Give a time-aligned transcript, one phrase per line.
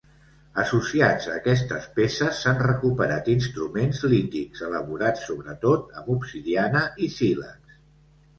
[0.61, 7.79] Associats a aquestes peces s'han recuperat instruments lítics, elaborats sobretot amb obsidiana i sílex.